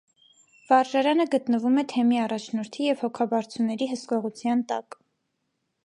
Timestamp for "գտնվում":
1.35-1.77